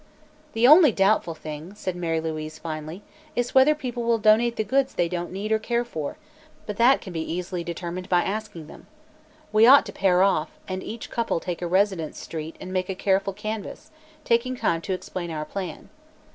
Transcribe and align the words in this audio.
"The 0.53 0.65
only 0.67 0.91
doubtful 0.91 1.35
thing," 1.35 1.75
said 1.75 1.95
Mary 1.95 2.19
Louise, 2.19 2.57
finally, 2.57 3.03
"is 3.35 3.53
whether 3.53 3.73
the 3.75 3.79
people 3.79 4.01
will 4.01 4.17
donate 4.17 4.55
the 4.55 4.63
goods 4.63 4.95
they 4.95 5.07
don't 5.07 5.31
need 5.31 5.51
or 5.51 5.59
care 5.59 5.85
for, 5.85 6.17
but 6.65 6.77
that 6.77 7.01
can 7.01 7.13
be 7.13 7.21
easily 7.21 7.63
determined 7.63 8.09
by 8.09 8.23
asking 8.23 8.65
them. 8.65 8.87
We 9.53 9.67
ought 9.67 9.85
to 9.85 9.91
pair 9.93 10.23
off, 10.23 10.57
and 10.67 10.81
each 10.81 11.11
couple 11.11 11.39
take 11.39 11.61
a 11.61 11.67
residence 11.67 12.17
street 12.17 12.55
and 12.59 12.73
make 12.73 12.89
a 12.89 12.95
careful 12.95 13.33
canvass, 13.33 13.91
taking 14.25 14.55
time 14.55 14.81
to 14.81 14.93
explain 14.93 15.29
our 15.29 15.45
plan. 15.45 15.89